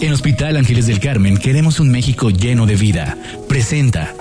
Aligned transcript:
En 0.00 0.14
Hospital 0.14 0.56
Ángeles 0.56 0.86
del 0.86 0.98
Carmen 0.98 1.36
queremos 1.36 1.78
un 1.78 1.90
México 1.90 2.30
lleno 2.30 2.64
de 2.64 2.74
vida. 2.74 3.18
Presenta. 3.48 4.14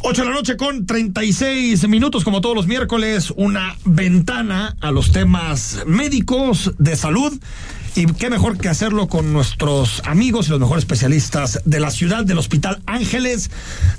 8 0.00 0.22
de 0.22 0.28
la 0.28 0.34
noche 0.34 0.56
con 0.56 0.86
36 0.86 1.86
minutos, 1.86 2.24
como 2.24 2.40
todos 2.40 2.56
los 2.56 2.66
miércoles, 2.66 3.30
una 3.36 3.76
ventana 3.84 4.74
a 4.80 4.90
los 4.90 5.12
temas 5.12 5.82
médicos 5.86 6.72
de 6.78 6.96
salud 6.96 7.38
y 7.94 8.06
qué 8.06 8.28
mejor 8.28 8.58
que 8.58 8.68
hacerlo 8.68 9.08
con 9.08 9.32
nuestros 9.32 10.02
amigos 10.04 10.48
y 10.48 10.50
los 10.50 10.60
mejores 10.60 10.82
especialistas 10.82 11.60
de 11.64 11.80
la 11.80 11.90
ciudad, 11.90 12.24
del 12.24 12.38
Hospital 12.38 12.82
Ángeles 12.86 13.50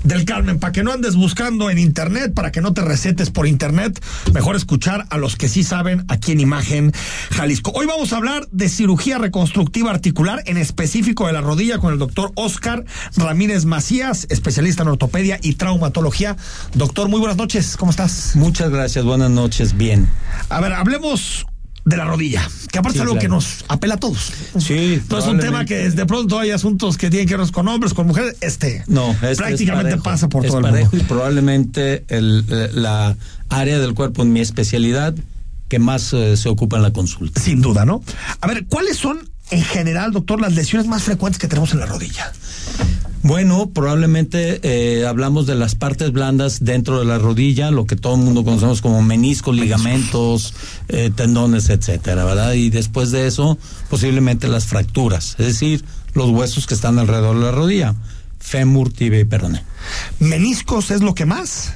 del 0.04 0.24
Carmen. 0.24 0.58
Para 0.58 0.72
que 0.72 0.82
no 0.82 0.92
andes 0.92 1.16
buscando 1.16 1.70
en 1.70 1.78
internet, 1.78 2.34
para 2.34 2.52
que 2.52 2.60
no 2.60 2.74
te 2.74 2.82
recetes 2.82 3.30
por 3.30 3.46
internet, 3.46 4.02
mejor 4.34 4.56
escuchar 4.56 5.06
a 5.10 5.16
los 5.16 5.36
que 5.36 5.48
sí 5.48 5.64
saben 5.64 6.04
aquí 6.08 6.32
en 6.32 6.40
Imagen 6.40 6.92
Jalisco. 7.30 7.72
Hoy 7.74 7.86
vamos 7.86 8.12
a 8.12 8.18
hablar 8.18 8.46
de 8.50 8.68
cirugía 8.68 9.18
reconstructiva 9.18 9.90
articular, 9.90 10.42
en 10.46 10.58
específico 10.58 11.26
de 11.26 11.32
la 11.32 11.40
rodilla, 11.40 11.78
con 11.78 11.92
el 11.92 11.98
doctor 11.98 12.32
Oscar 12.34 12.84
Ramírez 13.16 13.64
Macías, 13.64 14.26
especialista 14.28 14.82
en 14.82 14.88
ortopedia 14.88 15.38
y 15.42 15.54
traumatología. 15.54 16.36
Doctor, 16.74 17.08
muy 17.08 17.20
buenas 17.20 17.38
noches, 17.38 17.76
¿cómo 17.76 17.90
estás? 17.90 18.36
Muchas 18.36 18.70
gracias, 18.70 19.04
buenas 19.04 19.30
noches, 19.30 19.76
bien. 19.76 20.08
A 20.50 20.60
ver, 20.60 20.74
hablemos 20.74 21.46
de 21.86 21.96
la 21.96 22.04
rodilla, 22.04 22.46
que 22.72 22.80
aparte 22.80 22.98
es 22.98 23.02
algo 23.02 23.16
que 23.16 23.28
nos 23.28 23.64
apela 23.68 23.94
a 23.94 23.96
todos. 23.96 24.32
Sí. 24.58 25.00
No 25.08 25.18
es 25.18 25.26
un 25.26 25.38
tema 25.38 25.64
que 25.64 25.88
de 25.88 26.04
pronto 26.04 26.38
hay 26.38 26.50
asuntos 26.50 26.98
que 26.98 27.10
tienen 27.10 27.28
que 27.28 27.36
ver 27.36 27.50
con 27.52 27.68
hombres, 27.68 27.94
con 27.94 28.08
mujeres. 28.08 28.36
Este 28.40 28.82
no, 28.88 29.14
prácticamente 29.36 29.96
pasa 29.98 30.28
por 30.28 30.44
todo 30.44 30.58
el 30.58 30.64
mundo. 30.64 30.88
Y 30.92 31.00
probablemente 31.04 32.04
el, 32.08 32.44
la 32.74 33.16
área 33.48 33.78
del 33.78 33.94
cuerpo 33.94 34.22
en 34.22 34.32
mi 34.32 34.40
especialidad 34.40 35.14
que 35.68 35.78
más 35.78 36.12
eh, 36.12 36.36
se 36.36 36.48
ocupa 36.48 36.76
en 36.76 36.82
la 36.82 36.92
consulta. 36.92 37.40
Sin 37.40 37.62
duda, 37.62 37.84
¿no? 37.84 38.02
A 38.40 38.46
ver, 38.48 38.66
¿cuáles 38.66 38.96
son 38.96 39.20
en 39.50 39.62
general, 39.62 40.10
doctor, 40.10 40.40
las 40.40 40.54
lesiones 40.54 40.88
más 40.88 41.04
frecuentes 41.04 41.38
que 41.38 41.46
tenemos 41.46 41.72
en 41.72 41.78
la 41.78 41.86
rodilla? 41.86 42.32
Bueno, 43.26 43.70
probablemente 43.70 44.60
eh, 44.62 45.04
hablamos 45.04 45.48
de 45.48 45.56
las 45.56 45.74
partes 45.74 46.12
blandas 46.12 46.64
dentro 46.64 47.00
de 47.00 47.04
la 47.04 47.18
rodilla, 47.18 47.72
lo 47.72 47.84
que 47.84 47.96
todo 47.96 48.14
el 48.14 48.20
mundo 48.20 48.44
conocemos 48.44 48.80
como 48.80 49.02
meniscos, 49.02 49.56
ligamentos, 49.56 50.54
eh, 50.86 51.10
tendones, 51.12 51.68
etcétera, 51.68 52.24
¿verdad? 52.24 52.52
Y 52.52 52.70
después 52.70 53.10
de 53.10 53.26
eso, 53.26 53.58
posiblemente 53.90 54.46
las 54.46 54.66
fracturas, 54.66 55.34
es 55.40 55.46
decir, 55.46 55.84
los 56.14 56.30
huesos 56.30 56.68
que 56.68 56.74
están 56.74 57.00
alrededor 57.00 57.36
de 57.36 57.46
la 57.46 57.50
rodilla, 57.50 57.96
fémur, 58.38 58.92
tibia 58.92 59.18
y 59.18 59.24
peroné. 59.24 59.64
¿Meniscos 60.20 60.92
es 60.92 61.00
lo 61.00 61.16
que 61.16 61.26
más? 61.26 61.74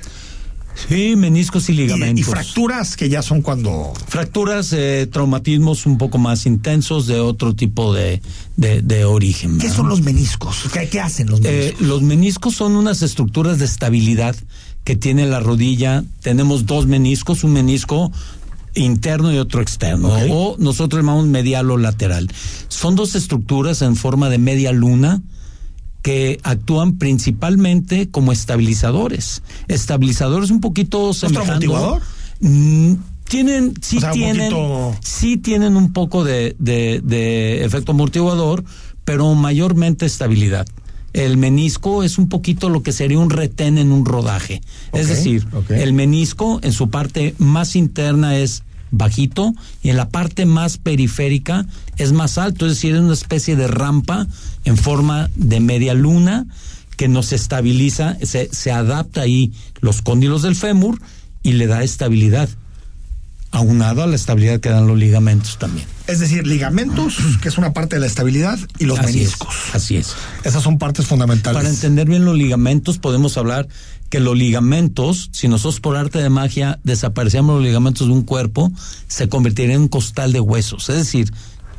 Sí, 0.74 1.14
meniscos 1.16 1.68
y 1.68 1.74
ligamentos. 1.74 2.20
¿Y, 2.20 2.30
fracturas 2.30 2.96
que 2.96 3.08
ya 3.08 3.22
son 3.22 3.42
cuando...? 3.42 3.92
Fracturas, 4.08 4.72
eh, 4.72 5.08
traumatismos 5.10 5.86
un 5.86 5.98
poco 5.98 6.18
más 6.18 6.46
intensos 6.46 7.06
de 7.06 7.20
otro 7.20 7.54
tipo 7.54 7.92
de, 7.94 8.22
de, 8.56 9.04
origen. 9.04 9.58
¿Qué 9.58 9.68
son 9.68 9.88
los 9.88 10.02
meniscos? 10.02 10.64
¿Qué, 10.90 11.00
hacen 11.00 11.28
los 11.28 11.40
eh, 11.40 11.42
meniscos? 11.42 11.86
los 11.86 12.02
meniscos 12.02 12.54
son 12.54 12.76
unas 12.76 13.02
estructuras 13.02 13.58
de 13.58 13.64
estabilidad 13.64 14.36
que 14.84 14.96
tiene 14.96 15.26
la 15.26 15.40
rodilla. 15.40 16.04
Tenemos 16.22 16.66
dos 16.66 16.86
meniscos, 16.86 17.44
un 17.44 17.52
menisco 17.52 18.10
interno 18.74 19.32
y 19.32 19.38
otro 19.38 19.60
externo, 19.60 20.10
o 20.30 20.56
nosotros 20.58 21.02
llamamos 21.02 21.26
medial 21.26 21.70
o 21.70 21.76
lateral. 21.76 22.30
Son 22.68 22.94
dos 22.94 23.14
estructuras 23.14 23.82
en 23.82 23.96
forma 23.96 24.28
de 24.30 24.38
media 24.38 24.72
luna 24.72 25.20
que 26.02 26.40
actúan 26.42 26.98
principalmente 26.98 28.08
como 28.10 28.32
estabilizadores. 28.32 29.42
Estabilizadores 29.68 30.50
un 30.50 30.60
poquito 30.60 31.12
semejando. 31.12 32.00
Mm, 32.40 32.94
tienen, 33.24 33.74
sí 33.80 33.98
tienen, 34.12 34.52
sí 35.02 35.36
tienen 35.36 35.76
un 35.76 35.92
poco 35.92 36.24
de, 36.24 36.56
de, 36.58 37.64
efecto 37.64 37.92
amortiguador, 37.92 38.64
pero 39.04 39.34
mayormente 39.34 40.06
estabilidad. 40.06 40.66
El 41.12 41.36
menisco 41.36 42.02
es 42.02 42.18
un 42.18 42.28
poquito 42.28 42.70
lo 42.70 42.82
que 42.82 42.92
sería 42.92 43.18
un 43.18 43.30
retén 43.30 43.78
en 43.78 43.92
un 43.92 44.04
rodaje. 44.04 44.62
es 44.92 45.08
decir, 45.08 45.46
el 45.68 45.92
menisco 45.92 46.60
en 46.62 46.72
su 46.72 46.88
parte 46.88 47.34
más 47.38 47.76
interna 47.76 48.36
es 48.36 48.62
bajito 48.90 49.54
y 49.82 49.90
en 49.90 49.96
la 49.96 50.08
parte 50.08 50.46
más 50.46 50.78
periférica 50.78 51.66
es 51.96 52.12
más 52.12 52.38
alto, 52.38 52.66
es 52.66 52.72
decir, 52.72 52.94
es 52.94 53.00
una 53.00 53.12
especie 53.12 53.56
de 53.56 53.68
rampa 53.68 54.26
en 54.64 54.76
forma 54.76 55.30
de 55.36 55.60
media 55.60 55.94
luna 55.94 56.46
que 56.96 57.08
nos 57.08 57.32
estabiliza, 57.32 58.16
se, 58.22 58.48
se 58.52 58.72
adapta 58.72 59.22
ahí 59.22 59.52
los 59.80 60.02
cóndilos 60.02 60.42
del 60.42 60.56
fémur 60.56 61.00
y 61.42 61.52
le 61.52 61.66
da 61.66 61.82
estabilidad 61.82 62.48
aunado 63.50 64.02
a 64.02 64.06
la 64.06 64.16
estabilidad 64.16 64.60
que 64.60 64.68
dan 64.68 64.86
los 64.86 64.98
ligamentos 64.98 65.58
también. 65.58 65.86
Es 66.06 66.20
decir, 66.20 66.46
ligamentos, 66.46 67.16
que 67.42 67.48
es 67.48 67.58
una 67.58 67.72
parte 67.72 67.96
de 67.96 68.00
la 68.00 68.06
estabilidad, 68.06 68.58
y 68.78 68.84
los 68.84 69.00
meniscos. 69.02 69.54
así 69.72 69.96
es. 69.96 70.14
Esas 70.44 70.62
son 70.62 70.78
partes 70.78 71.06
fundamentales. 71.06 71.56
Para 71.56 71.68
entender 71.68 72.08
bien 72.08 72.24
los 72.24 72.36
ligamentos, 72.36 72.98
podemos 72.98 73.36
hablar 73.36 73.68
que 74.08 74.20
los 74.20 74.36
ligamentos, 74.36 75.30
si 75.32 75.48
nosotros 75.48 75.80
por 75.80 75.96
arte 75.96 76.20
de 76.20 76.30
magia 76.30 76.80
desaparecíamos 76.82 77.56
los 77.56 77.64
ligamentos 77.64 78.08
de 78.08 78.12
un 78.12 78.22
cuerpo, 78.22 78.72
se 79.06 79.28
convertiría 79.28 79.76
en 79.76 79.82
un 79.82 79.88
costal 79.88 80.32
de 80.32 80.40
huesos. 80.40 80.88
Es 80.88 80.96
decir, 80.96 81.32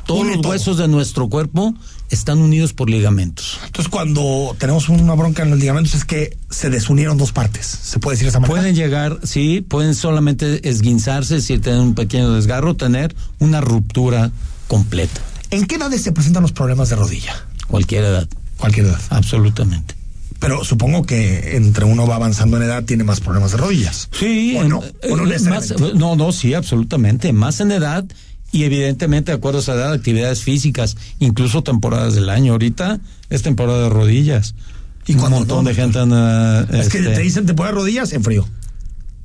todos 0.06 0.26
los 0.26 0.44
huesos 0.44 0.78
de 0.78 0.88
nuestro 0.88 1.28
cuerpo 1.28 1.74
están 2.12 2.38
unidos 2.38 2.74
por 2.74 2.90
ligamentos. 2.90 3.58
Entonces, 3.64 3.90
cuando 3.90 4.54
tenemos 4.58 4.88
una 4.90 5.14
bronca 5.14 5.42
en 5.42 5.50
los 5.50 5.58
ligamentos 5.58 5.94
es 5.94 6.04
que 6.04 6.36
se 6.50 6.68
desunieron 6.68 7.16
dos 7.16 7.32
partes. 7.32 7.66
¿Se 7.66 7.98
puede 7.98 8.16
decir 8.16 8.28
esa 8.28 8.38
manera? 8.38 8.60
Pueden 8.60 8.74
llegar, 8.74 9.18
sí, 9.24 9.64
pueden 9.66 9.94
solamente 9.94 10.68
esguinzarse, 10.68 11.40
si 11.40 11.58
tener 11.58 11.80
un 11.80 11.94
pequeño 11.94 12.30
desgarro, 12.32 12.76
tener 12.76 13.16
una 13.38 13.62
ruptura 13.62 14.30
completa. 14.68 15.20
¿En 15.50 15.66
qué 15.66 15.76
edades 15.76 16.02
se 16.02 16.12
presentan 16.12 16.42
los 16.42 16.52
problemas 16.52 16.90
de 16.90 16.96
rodilla? 16.96 17.34
Cualquier 17.66 18.04
edad. 18.04 18.28
Cualquier 18.58 18.86
edad. 18.86 19.00
Absolutamente. 19.08 19.94
Pero 20.38 20.64
supongo 20.64 21.04
que 21.04 21.56
entre 21.56 21.84
uno 21.86 22.06
va 22.06 22.16
avanzando 22.16 22.58
en 22.58 22.64
edad 22.64 22.84
tiene 22.84 23.04
más 23.04 23.20
problemas 23.20 23.52
de 23.52 23.58
rodillas. 23.58 24.08
Sí, 24.12 24.58
no, 24.58 24.82
no, 24.82 25.94
no, 25.94 26.16
no, 26.16 26.32
sí, 26.32 26.52
absolutamente. 26.52 27.32
Más 27.32 27.60
en 27.60 27.70
edad 27.70 28.04
y 28.52 28.64
evidentemente 28.64 29.32
de 29.32 29.38
acuerdo 29.38 29.58
a 29.58 29.62
esa 29.62 29.74
edad, 29.74 29.92
actividades 29.92 30.42
físicas, 30.42 30.96
incluso 31.18 31.62
temporadas 31.62 32.14
del 32.14 32.28
año. 32.28 32.52
Ahorita 32.52 33.00
es 33.30 33.42
temporada 33.42 33.84
de 33.84 33.88
rodillas. 33.88 34.54
Y 35.06 35.14
un 35.14 35.30
montón 35.30 35.64
de 35.64 35.74
gente 35.74 35.98
anda, 35.98 36.60
Es 36.70 36.90
que 36.90 36.98
este, 36.98 37.14
te 37.14 37.20
dicen 37.22 37.46
temporada 37.46 37.74
de 37.74 37.80
rodillas 37.80 38.12
en 38.12 38.22
frío. 38.22 38.46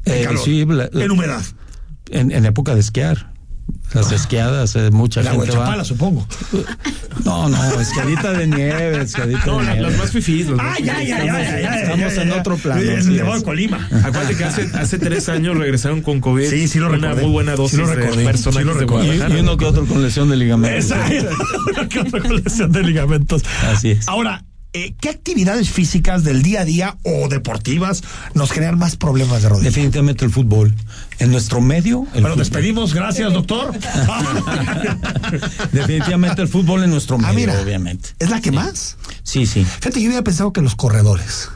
En, 0.06 0.14
eh, 0.14 0.24
calor, 0.24 0.50
en 0.94 1.12
humedad. 1.12 1.44
En, 2.10 2.32
en 2.32 2.46
época 2.46 2.74
de 2.74 2.80
esquiar. 2.80 3.34
Las 3.94 4.12
esquiadas, 4.12 4.76
eh, 4.76 4.92
mucha 4.92 5.24
la 5.24 5.32
gente 5.32 5.56
va. 5.56 5.84
supongo. 5.84 6.28
No, 7.24 7.50
no, 7.50 7.80
esquiadita 7.80 8.34
de 8.34 8.48
nieve, 8.48 9.02
esquiadita 9.02 9.46
no, 9.46 9.60
de 9.60 9.64
nieve. 9.64 9.82
Los 9.82 9.98
más 9.98 10.12
fifís. 10.12 10.48
ah, 10.60 10.76
ya, 10.84 11.02
ya, 11.02 11.26
ya, 11.26 11.62
ya, 11.62 11.82
Estamos 11.82 12.18
en 12.18 12.32
otro 12.32 12.58
plano. 12.58 12.82
Es 12.82 13.08
el 13.08 13.18
de 13.18 13.44
Colima. 13.44 13.88
Acuérdate 14.04 14.36
que 14.36 14.44
hace, 14.44 14.70
hace 14.74 15.00
tres 15.00 15.30
años 15.30 15.58
regresaron 15.58 16.02
con 16.02 16.20
COVID. 16.20 16.50
Sí, 16.50 16.68
sí 16.68 16.80
lo 16.80 16.90
Una 16.90 17.16
muy 17.16 17.32
buena 17.32 17.56
dosis 17.56 17.80
sí 17.80 17.86
de 17.86 18.24
personas 18.24 18.64
sí 18.64 18.86
lo 18.86 19.04
Y, 19.04 19.40
uno 19.40 19.58
que 19.58 19.66
otro 19.66 19.86
con 19.86 20.04
lesión 20.04 20.30
de 20.30 20.38
ligamentos. 20.38 20.92
Exacto. 20.92 21.30
uno 21.72 21.90
que 21.90 22.00
otro 22.00 22.22
con 22.22 22.36
lesión 22.44 22.72
de 22.72 22.84
ligamentos. 22.84 23.44
Así 23.66 23.92
es. 23.92 24.08
Ahora, 24.08 24.44
eh, 24.74 24.94
¿qué 25.00 25.10
actividades 25.10 25.70
físicas 25.70 26.24
del 26.24 26.44
día 26.44 26.62
a 26.62 26.66
día 26.66 26.98
o 27.04 27.30
deportivas 27.30 28.04
nos 28.34 28.52
generan 28.52 28.78
más 28.78 28.96
problemas 28.96 29.42
de 29.42 29.50
rodilla? 29.50 29.70
Definitivamente 29.70 30.26
el 30.26 30.32
fútbol. 30.32 30.74
En 31.20 31.32
nuestro 31.32 31.62
medio. 31.62 32.06
El 32.14 32.22
bueno, 32.22 32.36
despedimos, 32.36 32.94
gracias, 32.94 33.34
doctor. 33.34 33.74
Definitivamente 35.72 36.44
el 36.44 36.48
fútbol 36.48 36.84
en 36.84 36.92
nuestro 36.92 37.18
ah, 37.24 37.34
medio, 37.34 37.60
obviamente. 37.60 38.10
¿Es 38.20 38.30
la 38.30 38.40
que 38.40 38.52
más? 38.52 38.98
Sí, 39.24 39.48
sí. 39.48 39.66
Fíjate, 39.66 40.02
yo 40.02 40.10
había 40.10 40.24
pensado 40.24 40.54
que 40.54 40.62
los 40.62 40.76
corredores. 40.76 41.50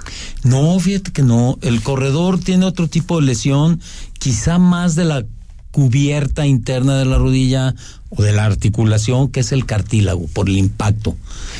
No, 0.43 0.79
fíjate 0.79 1.11
que 1.11 1.21
no. 1.21 1.59
El 1.61 1.81
corredor 1.83 2.39
tiene 2.39 2.65
otro 2.65 2.87
tipo 2.87 3.19
de 3.19 3.27
lesión, 3.27 3.79
quizá 4.17 4.57
más 4.57 4.95
de 4.95 5.05
la 5.05 5.25
cubierta 5.71 6.45
interna 6.45 6.97
de 6.97 7.05
la 7.05 7.17
rodilla 7.17 7.75
o 8.09 8.21
de 8.21 8.33
la 8.33 8.45
articulación, 8.45 9.29
que 9.29 9.39
es 9.39 9.51
el 9.51 9.65
cartílago, 9.65 10.27
por 10.27 10.49
el 10.49 10.57
impacto. 10.57 11.15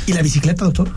¿Y 0.06 0.14
la 0.14 0.22
bicicleta, 0.22 0.66
doctor? 0.66 0.92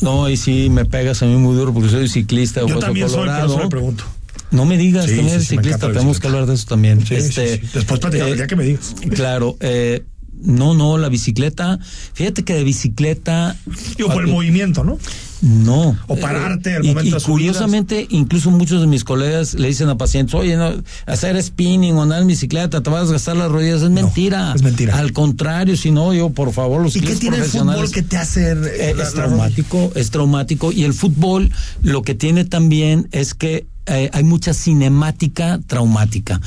No, 0.00 0.28
y 0.28 0.36
sí 0.36 0.68
me 0.68 0.84
pegas 0.84 1.22
a 1.22 1.26
mí 1.26 1.36
muy 1.36 1.54
duro 1.54 1.72
porque 1.72 1.88
soy 1.88 2.08
ciclista. 2.08 2.62
Yo 2.66 2.78
también 2.78 3.08
colorado. 3.08 3.48
soy, 3.48 3.56
pero 3.58 3.68
pregunto. 3.68 4.04
No 4.50 4.66
me 4.66 4.76
digas, 4.76 5.06
también 5.06 5.28
eres 5.28 5.48
ciclista, 5.48 5.88
tenemos 5.88 6.20
que 6.20 6.26
hablar 6.26 6.46
de 6.46 6.54
eso 6.54 6.66
también. 6.66 7.02
este, 7.08 7.62
Después 7.72 8.00
platicamos, 8.00 8.34
eh, 8.34 8.38
ya 8.38 8.46
que 8.46 8.56
me 8.56 8.64
digas. 8.64 8.94
Claro, 9.14 9.56
eh, 9.60 10.04
no, 10.44 10.74
no, 10.74 10.98
la 10.98 11.08
bicicleta, 11.08 11.78
fíjate 12.14 12.44
que 12.44 12.54
de 12.54 12.64
bicicleta... 12.64 13.56
Yo 13.96 14.08
por 14.08 14.24
el 14.24 14.30
movimiento, 14.30 14.84
¿no? 14.84 14.98
No. 15.42 15.98
O 16.06 16.16
pararte 16.16 16.76
al 16.76 16.84
momento 16.84 17.16
y, 17.18 17.20
curiosamente, 17.20 18.06
incluso 18.10 18.52
muchos 18.52 18.80
de 18.80 18.86
mis 18.86 19.02
colegas 19.02 19.54
le 19.54 19.66
dicen 19.66 19.88
a 19.88 19.98
pacientes, 19.98 20.34
oye, 20.34 20.56
no, 20.56 20.72
hacer 21.06 21.42
spinning 21.42 21.94
o 21.96 22.02
andar 22.02 22.22
en 22.22 22.28
bicicleta, 22.28 22.80
te 22.80 22.90
vas 22.90 23.08
a 23.08 23.12
gastar 23.12 23.36
las 23.36 23.50
rodillas. 23.50 23.82
Es 23.82 23.90
mentira. 23.90 24.52
es 24.54 24.62
mentira. 24.62 24.96
Al 24.96 25.12
contrario, 25.12 25.76
si 25.76 25.90
no, 25.90 26.14
yo, 26.14 26.30
por 26.30 26.52
favor, 26.52 26.80
los 26.80 26.94
¿Y 26.94 27.00
qué 27.00 27.16
tiene 27.16 27.38
el 27.38 27.44
fútbol 27.44 27.90
que 27.90 28.02
te 28.02 28.16
hace... 28.16 28.52
Eh, 28.52 28.94
es 28.96 29.14
traumático, 29.14 29.90
es 29.96 30.10
traumático. 30.10 30.70
Y 30.70 30.84
el 30.84 30.94
fútbol 30.94 31.50
lo 31.82 32.02
que 32.02 32.14
tiene 32.14 32.44
también 32.44 33.08
es 33.10 33.34
que 33.34 33.66
eh, 33.86 34.10
hay 34.12 34.22
mucha 34.22 34.54
cinemática 34.54 35.58
traumática 35.66 36.40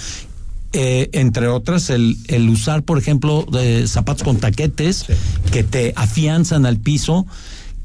eh, 0.78 1.10
entre 1.14 1.48
otras, 1.48 1.90
el, 1.90 2.18
el, 2.28 2.50
usar, 2.50 2.84
por 2.84 2.98
ejemplo, 2.98 3.48
de 3.50 3.88
zapatos 3.88 4.24
con 4.24 4.38
taquetes 4.38 5.06
que 5.50 5.64
te 5.64 5.94
afianzan 5.96 6.66
al 6.66 6.78
piso 6.78 7.26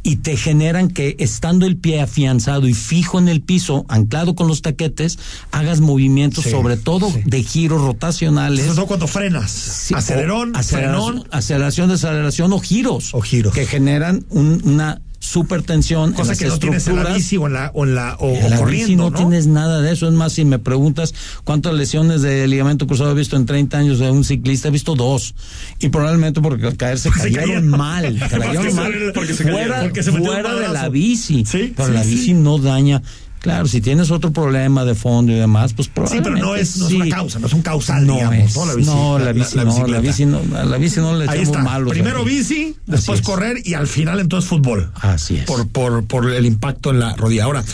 y 0.03 0.17
te 0.17 0.37
generan 0.37 0.89
que 0.89 1.15
estando 1.21 1.67
el 1.67 1.77
pie 1.77 2.01
afianzado 2.01 2.67
y 2.67 2.75
fijo 2.75 3.21
en 3.21 3.29
el 3.29 3.43
piso, 3.43 3.87
anclado 3.89 4.35
con 4.35 4.49
los 4.49 4.61
taquetes, 4.63 5.21
hagas 5.53 5.81
movimientos 5.81 6.45
sobre 6.45 6.77
todo 6.77 7.13
de 7.27 7.43
giros 7.45 7.81
rotacionales. 7.81 8.67
Eso 8.67 8.83
es 8.83 8.89
cuando 8.89 9.07
frenas. 9.07 9.93
acelerón, 9.95 10.57
aceleración, 10.57 11.29
aceleración, 11.31 11.91
desaceleración 11.91 12.53
o 12.53 12.59
giros. 12.59 13.15
O 13.15 13.21
giros. 13.21 13.55
Que 13.55 13.67
generan 13.67 14.25
una 14.31 15.01
supertensión 15.21 16.15
Cosa 16.15 16.35
que 16.35 16.47
no 16.47 16.59
tienes 16.59 16.89
en 16.89 16.97
la 16.97 17.15
bici 17.15 17.37
o 17.37 17.47
en 17.47 17.53
la, 17.53 17.71
o 17.75 17.85
en 17.85 17.95
la, 17.95 18.17
o, 18.19 18.35
corriendo, 18.57 19.11
no, 19.11 19.17
tienes 19.17 19.47
nada 19.47 19.81
de 19.81 19.93
eso. 19.93 20.09
Es 20.09 20.15
más, 20.15 20.33
si 20.33 20.45
me 20.45 20.59
preguntas 20.59 21.15
cuántas 21.45 21.75
lesiones 21.75 22.23
de 22.23 22.49
ligamento 22.49 22.87
cruzado 22.87 23.13
he 23.13 23.15
visto 23.15 23.37
en 23.37 23.47
30 23.47 23.79
años 23.79 23.99
de 23.99 24.11
un 24.11 24.25
ciclista, 24.25 24.69
he 24.69 24.71
visto 24.71 24.95
dos. 24.95 25.35
Y 25.79 25.91
probablemente 25.91 26.41
porque 26.41 26.67
al 26.67 26.77
caerse 26.77 27.11
cayeron 27.11 27.69
mal. 27.69 28.19
Cayeron 28.31 28.75
mal. 28.75 28.93
Porque 29.15 29.35
se 29.35 29.45
fuera, 29.45 29.83
porque 29.83 30.03
se 30.03 30.11
fuera 30.11 30.55
de 30.55 30.69
la 30.69 30.89
bici. 30.89 31.45
¿Sí? 31.47 31.75
Pero 31.77 31.91
la 31.91 32.03
bici 32.03 32.33
no 32.33 32.59
daña. 32.59 33.03
Claro, 33.41 33.67
si 33.67 33.81
tienes 33.81 34.11
otro 34.11 34.33
problema 34.33 34.85
de 34.85 34.95
fondo 34.95 35.33
y 35.33 35.37
demás, 35.37 35.73
pues 35.73 35.89
probablemente. 35.89 36.29
Sí, 36.29 36.35
pero 36.35 36.47
no 36.47 36.55
es, 36.55 36.77
no 36.77 36.89
es 36.89 36.93
una 36.93 37.09
causa, 37.09 37.39
no 37.39 37.47
es 37.47 37.53
un 37.55 37.63
causal, 37.63 38.07
no 38.07 38.15
digamos, 38.15 38.37
es, 38.37 38.57
¿no? 38.57 38.67
La 38.67 38.75
bici, 38.75 38.87
no, 38.87 39.19
la 39.19 39.33
bici, 39.33 39.57
la, 39.57 39.65
no, 39.65 39.87
la 39.87 40.01
bici 40.01 40.27
no, 40.27 40.41
la 40.65 40.77
bici 40.77 41.01
no 41.01 41.17
le 41.17 41.25
echamos 41.25 41.57
está. 41.57 41.81
Primero 41.89 42.23
bici, 42.23 42.77
después 42.87 43.23
correr 43.23 43.63
y 43.65 43.75
al 43.75 43.87
final 43.87 44.21
entonces 44.21 44.49
fútbol. 44.49 44.93
Así 44.95 45.37
es. 45.37 45.45
Por, 45.45 45.69
por, 45.69 46.05
por 46.05 46.31
el 46.31 46.45
impacto 46.45 46.91
en 46.91 47.01
la 47.01 47.17
rodilla. 47.17 47.45
Ahora, 47.45 47.65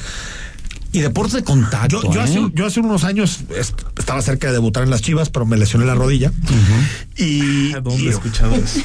y 0.96 1.00
deportes 1.00 1.34
de 1.34 1.44
contacto. 1.44 2.02
Yo, 2.04 2.12
yo, 2.12 2.20
hace, 2.22 2.38
¿eh? 2.38 2.50
yo, 2.54 2.64
hace, 2.64 2.80
unos 2.80 3.04
años 3.04 3.40
estaba 3.98 4.22
cerca 4.22 4.46
de 4.46 4.54
debutar 4.54 4.82
en 4.82 4.88
las 4.88 5.02
Chivas, 5.02 5.28
pero 5.28 5.44
me 5.44 5.58
lesioné 5.58 5.84
la 5.84 5.94
rodilla. 5.94 6.30
Uh 6.30 6.54
-huh. 6.54 7.22
Y. 7.22 7.72
¿Dónde 7.72 8.06
he 8.06 8.08
escuchado 8.08 8.54
eso? 8.54 8.80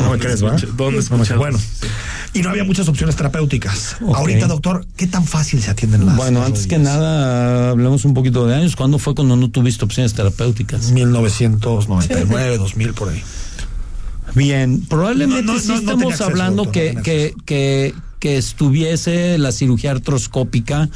No 0.00 0.10
me 0.10 0.18
crees, 0.18 0.42
¿verdad? 0.42 0.60
¿Dónde 0.76 0.98
he 0.98 1.00
escuchado 1.00 1.38
Bueno. 1.38 1.58
Sí. 1.58 1.86
Y 2.34 2.42
no 2.42 2.50
había 2.50 2.64
muchas 2.64 2.88
opciones 2.88 3.14
terapéuticas. 3.14 3.96
Okay. 4.00 4.14
Ahorita, 4.14 4.48
doctor, 4.48 4.86
¿qué 4.96 5.06
tan 5.06 5.24
fácil 5.24 5.62
se 5.62 5.70
atienden 5.70 6.06
las 6.06 6.16
Bueno, 6.16 6.42
antes 6.42 6.66
que 6.66 6.78
nada, 6.78 7.70
hablemos 7.70 8.04
un 8.04 8.14
poquito 8.14 8.46
de 8.46 8.56
años. 8.56 8.74
¿Cuándo 8.74 8.98
fue 8.98 9.14
cuando 9.14 9.36
no 9.36 9.50
tuviste 9.50 9.84
opciones 9.84 10.14
terapéuticas? 10.14 10.90
1999, 10.90 12.58
2000, 12.58 12.94
por 12.94 13.10
ahí. 13.10 13.22
Bien, 14.34 14.80
probablemente 14.88 15.42
no, 15.42 15.54
no, 15.54 15.60
sí 15.60 15.72
estamos 15.72 16.20
hablando 16.22 16.70
que, 16.70 16.96
que, 17.44 17.94
que 18.22 18.36
estuviese 18.36 19.36
la 19.36 19.50
cirugía 19.50 19.90
artroscópica, 19.90 20.88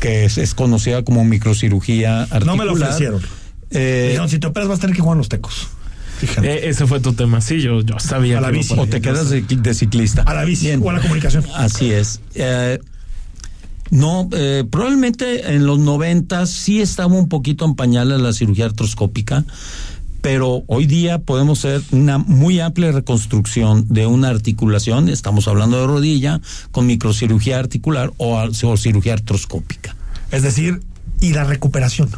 que 0.00 0.24
es, 0.24 0.38
es, 0.38 0.54
conocida 0.54 1.04
como 1.04 1.22
microcirugía 1.26 2.22
articular. 2.22 2.46
No 2.46 2.56
me 2.56 2.64
lo 2.64 2.72
ofrecieron. 2.72 3.20
Eh, 3.70 4.06
Dijeron, 4.08 4.30
si 4.30 4.38
te 4.38 4.46
operas 4.46 4.66
vas 4.66 4.78
a 4.78 4.80
tener 4.80 4.96
que 4.96 5.02
jugar 5.02 5.18
los 5.18 5.28
tecos. 5.28 5.68
Eh, 6.42 6.60
ese 6.64 6.86
fue 6.86 7.00
tu 7.00 7.12
tema, 7.12 7.42
sí, 7.42 7.60
yo, 7.60 7.82
yo 7.82 7.98
sabía. 7.98 8.38
A 8.38 8.40
la 8.40 8.50
bici. 8.50 8.74
O 8.78 8.86
te 8.86 9.02
quedas 9.02 9.28
de, 9.28 9.42
de, 9.42 9.74
ciclista. 9.74 10.22
A 10.22 10.32
la 10.32 10.46
bici 10.46 10.68
Bien. 10.68 10.80
o 10.82 10.88
a 10.88 10.94
la 10.94 11.02
comunicación. 11.02 11.44
Así 11.54 11.92
es. 11.92 12.22
Eh, 12.34 12.78
no, 13.90 14.30
eh, 14.32 14.64
probablemente 14.70 15.54
en 15.54 15.66
los 15.66 15.78
90 15.80 16.46
sí 16.46 16.80
estaba 16.80 17.14
un 17.14 17.28
poquito 17.28 17.66
en 17.66 17.74
pañales 17.74 18.22
la 18.22 18.32
cirugía 18.32 18.64
artroscópica, 18.64 19.44
pero 20.20 20.62
hoy 20.66 20.86
día 20.86 21.18
podemos 21.18 21.64
hacer 21.64 21.82
una 21.92 22.18
muy 22.18 22.60
amplia 22.60 22.92
reconstrucción 22.92 23.86
de 23.88 24.06
una 24.06 24.28
articulación, 24.28 25.08
estamos 25.08 25.48
hablando 25.48 25.80
de 25.80 25.86
rodilla, 25.86 26.40
con 26.70 26.86
microcirugía 26.86 27.58
articular 27.58 28.12
o, 28.18 28.36
o 28.38 28.76
cirugía 28.76 29.14
artroscópica. 29.14 29.96
Es 30.30 30.42
decir, 30.42 30.80
y 31.20 31.32
la 31.32 31.44
recuperación. 31.44 32.10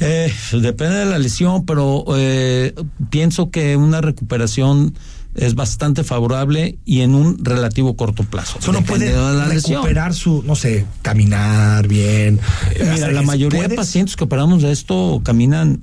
Eh, 0.00 0.32
depende 0.52 0.96
de 0.96 1.06
la 1.06 1.18
lesión, 1.18 1.66
pero 1.66 2.04
eh, 2.16 2.74
pienso 3.10 3.50
que 3.50 3.76
una 3.76 4.00
recuperación 4.00 4.94
es 5.38 5.54
bastante 5.54 6.04
favorable 6.04 6.78
y 6.84 7.00
en 7.00 7.14
un 7.14 7.44
relativo 7.44 7.96
corto 7.96 8.24
plazo. 8.24 8.58
Solo 8.60 8.82
puede 8.82 9.12
recuperar 9.46 10.14
su, 10.14 10.42
no 10.42 10.54
sé, 10.54 10.84
caminar 11.02 11.86
bien. 11.86 12.40
Mira, 12.92 13.10
la 13.10 13.22
mayoría 13.22 13.60
¿puedes? 13.60 13.70
de 13.70 13.76
pacientes 13.76 14.16
que 14.16 14.24
operamos 14.24 14.62
de 14.62 14.72
esto 14.72 15.20
caminan 15.24 15.80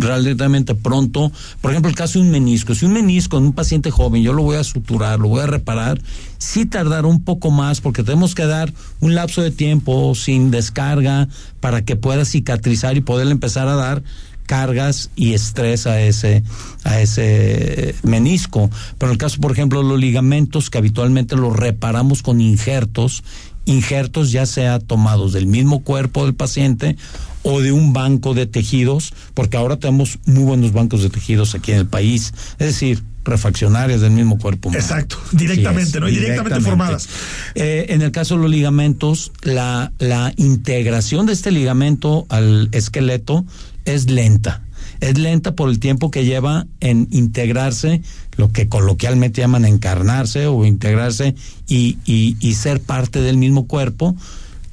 relativamente 0.00 0.74
pronto. 0.74 1.30
Por 1.60 1.70
ejemplo, 1.70 1.90
el 1.90 1.96
caso 1.96 2.18
de 2.18 2.24
un 2.24 2.30
menisco. 2.30 2.74
Si 2.74 2.86
un 2.86 2.92
menisco 2.92 3.38
en 3.38 3.44
un 3.44 3.52
paciente 3.52 3.90
joven, 3.90 4.22
yo 4.22 4.32
lo 4.32 4.42
voy 4.42 4.56
a 4.56 4.64
suturar, 4.64 5.18
lo 5.18 5.28
voy 5.28 5.42
a 5.42 5.46
reparar, 5.46 6.00
sí 6.38 6.66
tardará 6.66 7.06
un 7.06 7.22
poco 7.22 7.50
más 7.50 7.80
porque 7.80 8.02
tenemos 8.02 8.34
que 8.34 8.46
dar 8.46 8.72
un 9.00 9.14
lapso 9.14 9.42
de 9.42 9.50
tiempo 9.50 10.14
sin 10.14 10.50
descarga 10.50 11.28
para 11.60 11.84
que 11.84 11.96
pueda 11.96 12.24
cicatrizar 12.24 12.96
y 12.96 13.00
poder 13.00 13.28
empezar 13.28 13.68
a 13.68 13.74
dar 13.74 14.02
cargas 14.48 15.10
y 15.14 15.34
estrés 15.34 15.86
a 15.86 16.00
ese 16.00 16.42
a 16.82 17.00
ese 17.00 17.94
menisco. 18.02 18.70
Pero 18.96 19.10
en 19.10 19.14
el 19.14 19.18
caso, 19.18 19.40
por 19.40 19.52
ejemplo, 19.52 19.82
los 19.82 20.00
ligamentos 20.00 20.70
que 20.70 20.78
habitualmente 20.78 21.36
los 21.36 21.54
reparamos 21.54 22.22
con 22.22 22.40
injertos, 22.40 23.22
injertos 23.66 24.32
ya 24.32 24.46
sea 24.46 24.80
tomados 24.80 25.34
del 25.34 25.46
mismo 25.46 25.84
cuerpo 25.84 26.24
del 26.24 26.34
paciente 26.34 26.96
o 27.42 27.60
de 27.60 27.72
un 27.72 27.92
banco 27.92 28.32
de 28.32 28.46
tejidos, 28.46 29.12
porque 29.34 29.58
ahora 29.58 29.76
tenemos 29.76 30.18
muy 30.24 30.44
buenos 30.44 30.72
bancos 30.72 31.02
de 31.02 31.10
tejidos 31.10 31.54
aquí 31.54 31.72
en 31.72 31.78
el 31.78 31.86
país, 31.86 32.32
es 32.58 32.66
decir, 32.66 33.02
refaccionarias 33.24 34.00
del 34.00 34.12
mismo 34.12 34.38
cuerpo 34.38 34.70
humano. 34.70 34.82
Exacto, 34.82 35.18
directamente, 35.32 35.92
sí, 35.92 36.00
¿no? 36.00 36.06
Directamente 36.06 36.60
formadas. 36.60 37.08
Eh, 37.54 37.86
en 37.90 38.00
el 38.00 38.10
caso 38.12 38.36
de 38.36 38.42
los 38.42 38.50
ligamentos, 38.50 39.32
la, 39.42 39.92
la 39.98 40.32
integración 40.36 41.26
de 41.26 41.34
este 41.34 41.50
ligamento 41.50 42.26
al 42.30 42.70
esqueleto 42.72 43.44
es 43.88 44.10
lenta. 44.10 44.62
Es 45.00 45.18
lenta 45.18 45.54
por 45.54 45.68
el 45.68 45.78
tiempo 45.78 46.10
que 46.10 46.24
lleva 46.24 46.66
en 46.80 47.08
integrarse, 47.10 48.02
lo 48.36 48.50
que 48.52 48.68
coloquialmente 48.68 49.40
llaman 49.40 49.64
encarnarse 49.64 50.46
o 50.46 50.64
integrarse 50.64 51.34
y, 51.68 51.98
y, 52.04 52.36
y 52.40 52.54
ser 52.54 52.80
parte 52.80 53.20
del 53.20 53.36
mismo 53.36 53.66
cuerpo, 53.66 54.16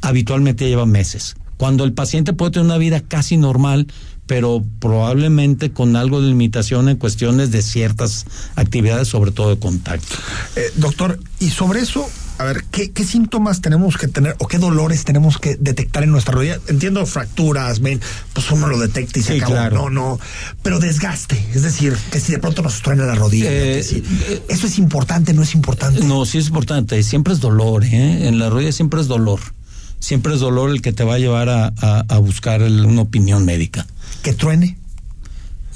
habitualmente 0.01 0.67
lleva 0.67 0.85
meses. 0.85 1.35
Cuando 1.57 1.83
el 1.83 1.93
paciente 1.93 2.33
puede 2.33 2.51
tener 2.51 2.65
una 2.65 2.77
vida 2.77 3.01
casi 3.01 3.37
normal, 3.37 3.87
pero 4.25 4.63
probablemente 4.79 5.71
con 5.71 5.95
algo 5.95 6.21
de 6.21 6.27
limitación 6.27 6.89
en 6.89 6.97
cuestiones 6.97 7.51
de 7.51 7.61
ciertas 7.61 8.25
actividades, 8.55 9.07
sobre 9.07 9.31
todo 9.31 9.51
de 9.51 9.59
contacto. 9.59 10.15
Eh, 10.55 10.71
doctor, 10.75 11.19
y 11.39 11.49
sobre 11.49 11.81
eso, 11.81 12.09
a 12.37 12.43
ver, 12.43 12.63
¿qué, 12.71 12.91
¿qué, 12.91 13.03
síntomas 13.03 13.61
tenemos 13.61 13.97
que 13.97 14.07
tener 14.07 14.35
o 14.39 14.47
qué 14.47 14.57
dolores 14.57 15.05
tenemos 15.05 15.37
que 15.37 15.55
detectar 15.55 16.03
en 16.03 16.11
nuestra 16.11 16.33
rodilla? 16.33 16.59
Entiendo 16.67 17.05
fracturas, 17.05 17.79
ven, 17.79 18.01
pues 18.33 18.51
uno 18.51 18.67
lo 18.67 18.77
detecta 18.77 19.19
y 19.19 19.23
se 19.23 19.33
sí, 19.33 19.37
acabó. 19.39 19.53
Claro. 19.53 19.75
No, 19.75 19.89
no. 19.89 20.19
Pero 20.61 20.79
desgaste, 20.79 21.43
es 21.53 21.61
decir, 21.61 21.95
que 22.11 22.19
si 22.19 22.33
de 22.33 22.39
pronto 22.39 22.61
nos 22.61 22.81
truena 22.81 23.05
la 23.05 23.15
rodilla. 23.15 23.49
Eh, 23.49 23.83
si, 23.83 24.03
¿Eso 24.49 24.67
es 24.67 24.77
importante, 24.77 25.33
no 25.33 25.43
es 25.43 25.55
importante? 25.55 26.03
No, 26.03 26.25
sí 26.25 26.39
es 26.39 26.47
importante. 26.47 27.01
Siempre 27.03 27.33
es 27.33 27.39
dolor, 27.39 27.85
¿eh? 27.85 28.27
En 28.27 28.39
la 28.39 28.49
rodilla 28.49 28.71
siempre 28.71 28.99
es 28.99 29.07
dolor. 29.07 29.39
Siempre 29.99 30.33
es 30.33 30.39
dolor 30.39 30.69
el 30.69 30.81
que 30.81 30.91
te 30.91 31.03
va 31.03 31.15
a 31.15 31.19
llevar 31.19 31.49
a, 31.49 31.73
a, 31.77 32.05
a 32.07 32.17
buscar 32.17 32.61
el, 32.61 32.85
una 32.85 33.01
opinión 33.01 33.45
médica. 33.45 33.87
¿Que 34.23 34.33
truene? 34.33 34.77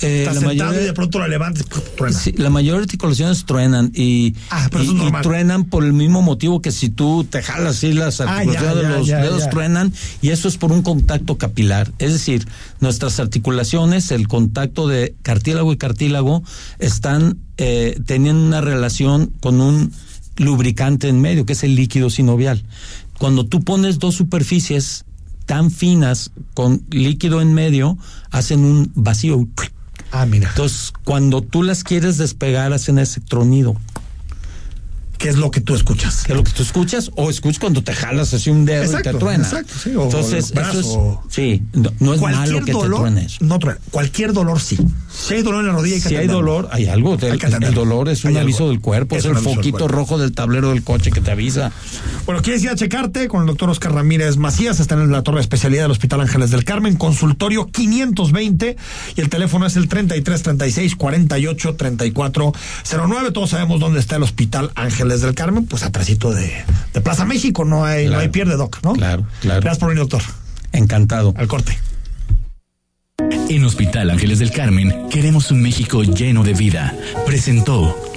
Eh, 0.02 0.24
Estás 0.24 0.36
la 0.36 0.48
mayoría, 0.48 0.82
y 0.82 0.86
de 0.86 0.94
pronto 0.94 1.20
la 1.20 1.28
levantes, 1.28 1.66
truena. 1.98 2.18
Sí, 2.18 2.32
la 2.38 2.50
mayoría 2.50 2.78
de 2.78 2.84
articulaciones 2.84 3.46
truenan 3.46 3.92
y, 3.94 4.34
ah, 4.50 4.70
y, 4.82 4.92
y 4.92 5.12
truenan 5.22 5.66
por 5.66 5.84
el 5.84 5.92
mismo 5.92 6.22
motivo 6.22 6.62
que 6.62 6.72
si 6.72 6.90
tú 6.90 7.26
te 7.30 7.42
jalas 7.42 7.78
así 7.78 7.92
las 7.92 8.22
articulaciones 8.22 8.76
ah, 8.76 8.76
ya, 8.76 8.82
ya, 8.82 8.90
de 8.90 8.98
los 8.98 9.08
ya, 9.08 9.22
dedos 9.22 9.44
ya. 9.44 9.50
truenan 9.50 9.94
y 10.22 10.30
eso 10.30 10.48
es 10.48 10.58
por 10.58 10.72
un 10.72 10.84
contacto 10.84 11.38
capilar. 11.38 11.92
Es 12.00 12.14
decir, 12.14 12.48
nuestras 12.80 13.20
articulaciones, 13.20 14.12
el 14.12 14.28
contacto 14.28 14.88
de 14.88 15.16
cartílago 15.22 15.74
y 15.74 15.78
cartílago 15.78 16.44
están 16.80 17.38
eh, 17.58 18.00
teniendo 18.06 18.46
una 18.46 18.62
relación 18.62 19.34
con 19.42 19.60
un 19.60 19.92
lubricante 20.38 21.10
en 21.10 21.20
medio, 21.20 21.46
que 21.46 21.54
es 21.54 21.64
el 21.64 21.76
líquido 21.76 22.10
sinovial. 22.10 22.64
Cuando 23.18 23.46
tú 23.46 23.62
pones 23.62 24.00
dos 24.00 24.16
superficies 24.16 25.04
tan 25.46 25.72
finas 25.72 26.32
con 26.54 26.84
líquido 26.90 27.42
en 27.42 27.54
medio, 27.54 27.98
hacen 28.32 28.62
un 28.62 28.92
vacío. 28.96 29.46
Ah, 30.12 30.26
mira. 30.26 30.50
Entonces, 30.50 30.92
cuando 31.04 31.42
tú 31.42 31.64
las 31.64 31.84
quieres 31.84 32.18
despegar, 32.18 32.74
hacen 32.74 33.00
ese 33.00 33.22
tronido. 33.22 33.76
¿Qué 35.20 35.28
es 35.28 35.36
lo 35.36 35.52
que 35.52 35.60
tú 35.60 35.76
escuchas? 35.76 36.24
¿Qué 36.26 36.32
es 36.32 36.38
lo 36.38 36.46
que 36.46 36.52
tú 36.52 36.64
escuchas? 36.64 37.12
O 37.16 37.30
escuchas 37.30 37.60
cuando 37.60 37.84
te 37.84 37.94
jalas 37.94 38.34
así 38.34 38.50
un 38.50 38.64
dedo 38.64 38.84
exacto, 38.84 39.10
y 39.10 39.14
te 39.14 39.20
truena. 39.20 39.44
Exacto, 39.44 39.74
sí. 39.84 39.94
O 39.94 40.06
Entonces, 40.06 40.52
brazo, 40.54 40.80
eso 40.80 41.24
es, 41.28 41.34
sí, 41.36 41.62
no, 41.74 41.92
no 42.00 42.14
es 42.14 42.22
malo 42.22 42.64
que 42.64 42.72
dolor, 42.72 42.92
te 42.92 42.98
truene 42.98 43.26
eso. 43.26 43.38
No 43.42 43.60
truena. 43.60 43.82
Cualquier 43.92 44.32
dolor 44.32 44.62
sí. 44.62 44.78
Si 45.12 45.34
hay 45.34 45.42
dolor 45.42 45.60
en 45.60 45.68
la 45.68 45.74
rodilla, 45.74 45.96
hay 45.96 46.02
que 46.02 46.10
Si 46.10 46.16
hay 46.16 46.28
dolor, 46.28 46.70
hay 46.72 46.88
algo. 46.88 47.18
Hay 47.22 47.38
El, 47.62 47.74
dolor 47.74 48.08
es 48.08 48.24
un 48.24 48.32
Hay 48.32 48.38
aviso 48.38 48.60
algo. 48.60 48.70
del 48.70 48.80
cuerpo, 48.80 49.18
Es 49.18 49.26
el 49.26 49.36
foquito 49.36 49.90
rojo 49.90 50.18
del 50.18 50.32
tablero 50.32 50.70
del 50.70 50.84
coche 50.84 51.12
que 51.12 51.20
te 51.20 51.32
avisa. 51.32 51.74
Bueno, 52.26 52.42
quieres 52.42 52.64
ir 52.64 52.70
a 52.70 52.76
checarte 52.76 53.28
con 53.28 53.42
el 53.42 53.48
doctor 53.48 53.70
Oscar 53.70 53.94
Ramírez 53.94 54.38
Macías, 54.38 54.80
está 54.80 54.96
en 54.96 55.12
la 55.12 55.22
torre 55.24 55.38
de 55.38 55.42
especialidad 55.42 55.84
del 55.84 55.92
Hospital 55.92 56.22
Ángeles 56.22 56.52
del 56.52 56.64
Carmen, 56.64 56.96
consultorio 56.96 57.68
520 57.68 58.78
y 59.18 59.22
el 59.22 59.30
teléfono 59.30 59.66
es 59.66 59.76
el 59.76 59.90
33 59.90 60.44
36 60.44 60.96
48 60.96 61.76
34 61.76 62.54
09. 63.08 63.32
Todos 63.32 63.50
sabemos 63.50 63.82
dónde 63.82 64.00
está 64.00 64.16
el 64.16 64.24
Hospital 64.24 64.72
Ángeles 65.10 65.22
del 65.22 65.34
Carmen, 65.36 65.66
pues 65.66 65.82
atrásito 65.84 66.32
de, 66.32 66.54
de 66.94 67.02
Plaza 67.02 67.26
México, 67.26 67.66
no 67.66 67.84
hay, 67.84 68.04
Claro. 68.06 68.18
no 68.18 68.22
hay 68.22 68.30
pierde, 68.30 68.56
doc, 68.58 68.78
¿no? 68.84 68.94
Claro, 68.94 69.26
claro. 69.42 69.62
Gracias 69.62 69.80
por 69.80 69.90
venir, 69.90 70.02
doctor. 70.02 70.22
Encantado. 70.72 71.34
Al 71.36 71.48
corte. 71.48 71.78
En 73.50 73.66
Hospital 73.66 74.12
Ángeles 74.12 74.38
del 74.40 74.52
Carmen 74.52 75.10
queremos 75.10 75.50
un 75.52 75.62
México 75.64 76.04
lleno 76.04 76.44
de 76.44 76.54
vida. 76.54 76.96
Presentó 77.26 78.09